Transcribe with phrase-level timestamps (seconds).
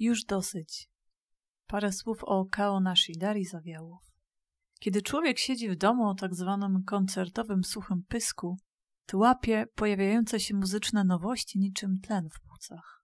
[0.00, 0.88] Już dosyć.
[1.66, 4.00] Parę słów o Kaonashi Dari Zawiałów.
[4.78, 8.58] Kiedy człowiek siedzi w domu o tak zwanym koncertowym suchym pysku,
[9.06, 12.99] to łapie pojawiające się muzyczne nowości niczym tlen w płucach.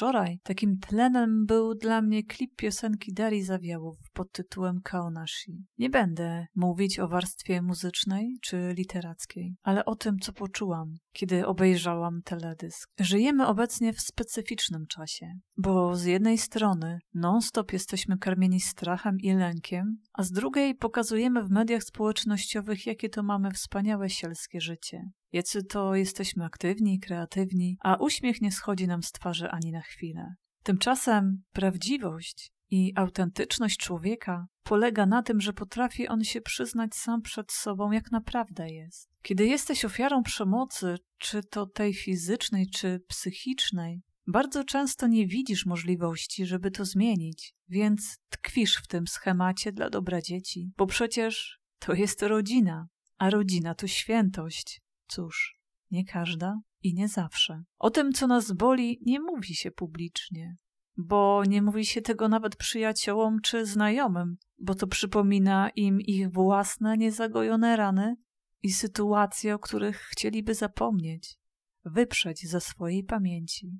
[0.00, 5.64] Wczoraj takim tlenem był dla mnie klip piosenki Dari Zawiałów pod tytułem Kaonashi.
[5.78, 12.22] Nie będę mówić o warstwie muzycznej czy literackiej, ale o tym, co poczułam, kiedy obejrzałam
[12.24, 12.90] teledysk.
[13.00, 15.26] Żyjemy obecnie w specyficznym czasie,
[15.56, 21.50] bo z jednej strony non-stop jesteśmy karmieni strachem i lękiem, a z drugiej pokazujemy w
[21.50, 25.02] mediach społecznościowych, jakie to mamy wspaniałe sielskie życie.
[25.32, 30.34] Jacy to jesteśmy aktywni, kreatywni, a uśmiech nie schodzi nam z twarzy ani na chwilę.
[30.62, 37.52] Tymczasem prawdziwość i autentyczność człowieka polega na tym, że potrafi on się przyznać sam przed
[37.52, 39.10] sobą, jak naprawdę jest.
[39.22, 46.46] Kiedy jesteś ofiarą przemocy, czy to tej fizycznej, czy psychicznej, bardzo często nie widzisz możliwości,
[46.46, 52.22] żeby to zmienić, więc tkwisz w tym schemacie dla dobra dzieci, bo przecież to jest
[52.22, 52.86] rodzina,
[53.18, 54.80] a rodzina to świętość.
[55.10, 57.62] Cóż, nie każda i nie zawsze.
[57.78, 60.56] O tym, co nas boli, nie mówi się publicznie,
[60.96, 66.96] bo nie mówi się tego nawet przyjaciołom czy znajomym, bo to przypomina im ich własne
[66.96, 68.16] niezagojone rany
[68.62, 71.36] i sytuacje, o których chcieliby zapomnieć,
[71.84, 73.70] wyprzeć ze swojej pamięci.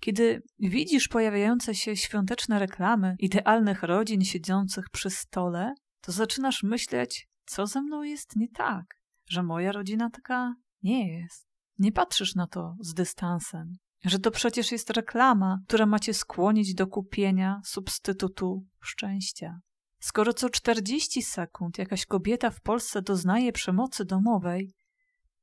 [0.00, 7.66] Kiedy widzisz pojawiające się świąteczne reklamy idealnych rodzin siedzących przy stole, to zaczynasz myśleć, co
[7.66, 8.84] ze mną jest nie tak,
[9.26, 11.48] że moja rodzina taka nie jest.
[11.78, 13.72] Nie patrzysz na to z dystansem,
[14.04, 19.60] że to przecież jest reklama, która macie skłonić do kupienia substytutu szczęścia.
[20.00, 24.74] Skoro co 40 sekund jakaś kobieta w Polsce doznaje przemocy domowej,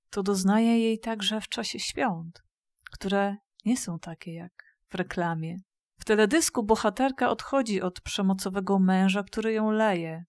[0.09, 2.43] to doznaje jej także w czasie świąt,
[2.91, 5.57] które nie są takie jak w reklamie.
[5.99, 10.23] W teledysku bohaterka odchodzi od przemocowego męża, który ją leje.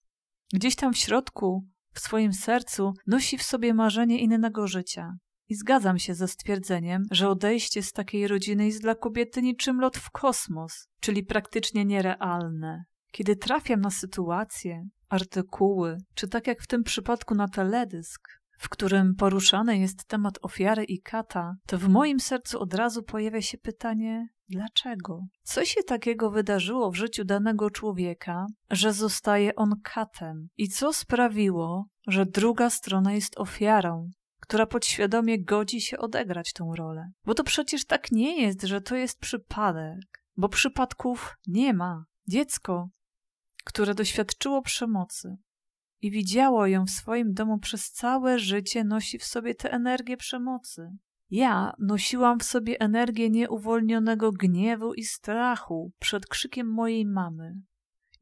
[0.52, 1.66] Gdzieś tam w środku
[1.96, 5.12] w swoim sercu nosi w sobie marzenie innego życia.
[5.48, 9.96] I zgadzam się ze stwierdzeniem, że odejście z takiej rodziny jest dla kobiety niczym lot
[9.96, 12.84] w kosmos, czyli praktycznie nierealne.
[13.12, 18.28] Kiedy trafiam na sytuacje, artykuły, czy tak jak w tym przypadku na teledysk,
[18.58, 23.42] w którym poruszany jest temat ofiary i kata, to w moim sercu od razu pojawia
[23.42, 25.26] się pytanie: dlaczego?
[25.42, 30.48] Co się takiego wydarzyło w życiu danego człowieka, że zostaje on katem?
[30.56, 37.10] I co sprawiło, że druga strona jest ofiarą, która podświadomie godzi się odegrać tą rolę?
[37.24, 42.04] Bo to przecież tak nie jest, że to jest przypadek, bo przypadków nie ma.
[42.28, 42.88] Dziecko,
[43.64, 45.36] które doświadczyło przemocy,
[46.02, 50.88] i widziało ją w swoim domu przez całe życie, nosi w sobie tę energię przemocy.
[51.30, 57.54] Ja nosiłam w sobie energię nieuwolnionego gniewu i strachu przed krzykiem mojej mamy.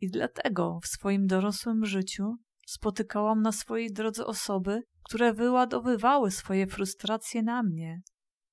[0.01, 7.43] I dlatego w swoim dorosłym życiu spotykałam na swojej drodze osoby, które wyładowywały swoje frustracje
[7.43, 8.03] na mnie,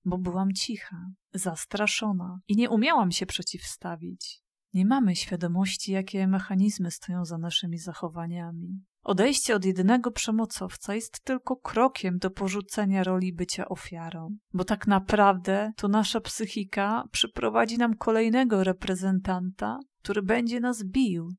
[0.06, 0.98] bo byłam cicha,
[1.34, 4.42] zastraszona i nie umiałam się przeciwstawić.
[4.74, 8.84] Nie mamy świadomości, jakie mechanizmy stoją za naszymi zachowaniami.
[9.04, 15.72] Odejście od jedynego przemocowca jest tylko krokiem do porzucenia roli bycia ofiarą, bo tak naprawdę
[15.76, 21.34] to nasza psychika przyprowadzi nam kolejnego reprezentanta, który będzie nas bił,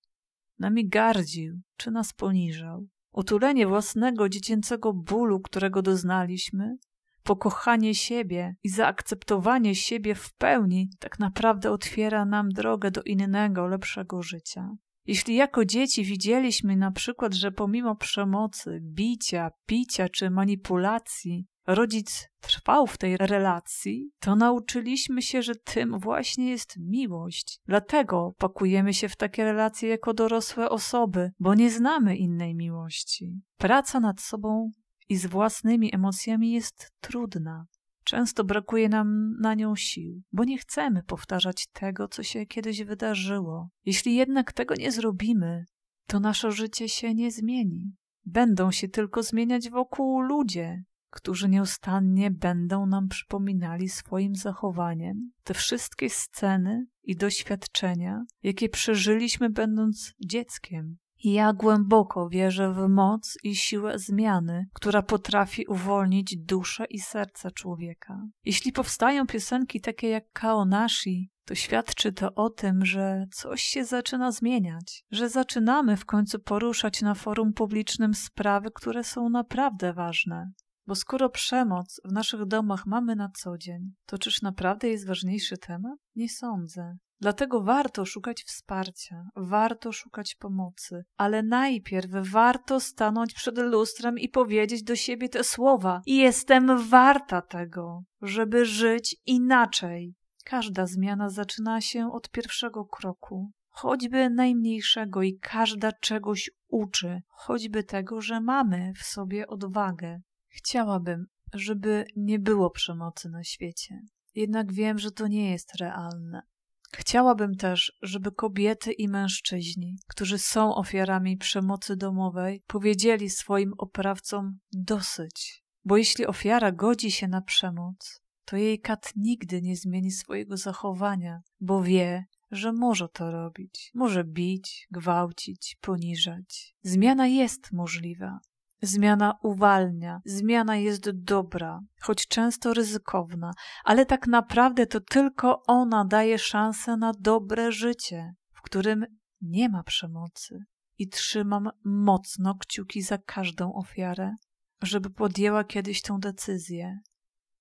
[0.58, 2.86] nami gardził czy nas poniżał.
[3.12, 6.76] Utulenie własnego dziecięcego bólu, którego doznaliśmy,
[7.22, 14.22] pokochanie siebie i zaakceptowanie siebie w pełni tak naprawdę otwiera nam drogę do innego, lepszego
[14.22, 14.70] życia.
[15.06, 22.86] Jeśli jako dzieci widzieliśmy na przykład, że pomimo przemocy, bicia, picia czy manipulacji, rodzic trwał
[22.86, 27.60] w tej relacji, to nauczyliśmy się, że tym właśnie jest miłość.
[27.66, 33.40] Dlatego pakujemy się w takie relacje jako dorosłe osoby, bo nie znamy innej miłości.
[33.56, 34.70] Praca nad sobą
[35.08, 37.66] i z własnymi emocjami jest trudna.
[38.04, 43.68] Często brakuje nam na nią sił, bo nie chcemy powtarzać tego, co się kiedyś wydarzyło.
[43.84, 45.64] Jeśli jednak tego nie zrobimy,
[46.06, 47.92] to nasze życie się nie zmieni.
[48.24, 56.10] Będą się tylko zmieniać wokół ludzie, którzy nieustannie będą nam przypominali swoim zachowaniem te wszystkie
[56.10, 60.96] sceny i doświadczenia, jakie przeżyliśmy będąc dzieckiem.
[61.24, 68.22] Ja głęboko wierzę w moc i siłę zmiany, która potrafi uwolnić duszę i serce człowieka.
[68.44, 74.32] Jeśli powstają piosenki takie jak Kaonashi, to świadczy to o tym, że coś się zaczyna
[74.32, 80.52] zmieniać, że zaczynamy w końcu poruszać na forum publicznym sprawy, które są naprawdę ważne.
[80.86, 85.58] Bo skoro przemoc w naszych domach mamy na co dzień, to czyż naprawdę jest ważniejszy
[85.58, 85.98] temat?
[86.16, 86.96] Nie sądzę.
[87.22, 94.82] Dlatego warto szukać wsparcia, warto szukać pomocy, ale najpierw warto stanąć przed lustrem i powiedzieć
[94.82, 100.14] do siebie te słowa: Jestem warta tego, żeby żyć inaczej.
[100.44, 108.20] Każda zmiana zaczyna się od pierwszego kroku, choćby najmniejszego, i każda czegoś uczy, choćby tego,
[108.20, 110.20] że mamy w sobie odwagę.
[110.48, 114.00] Chciałabym, żeby nie było przemocy na świecie.
[114.34, 116.51] Jednak wiem, że to nie jest realne.
[116.96, 125.62] Chciałabym też, żeby kobiety i mężczyźni, którzy są ofiarami przemocy domowej, powiedzieli swoim oprawcom dosyć.
[125.84, 131.40] Bo jeśli ofiara godzi się na przemoc, to jej kat nigdy nie zmieni swojego zachowania,
[131.60, 133.90] bo wie, że może to robić.
[133.94, 136.74] Może bić, gwałcić, poniżać.
[136.82, 138.40] Zmiana jest możliwa.
[138.82, 143.52] Zmiana uwalnia, zmiana jest dobra, choć często ryzykowna,
[143.84, 149.06] ale tak naprawdę to tylko ona daje szansę na dobre życie, w którym
[149.40, 150.58] nie ma przemocy.
[150.98, 154.34] I trzymam mocno kciuki za każdą ofiarę,
[154.82, 156.98] żeby podjęła kiedyś tę decyzję,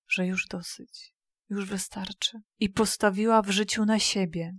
[0.08, 1.14] że już dosyć,
[1.50, 4.56] już wystarczy, i postawiła w życiu na siebie,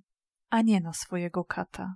[0.49, 1.95] a nie na swojego kata.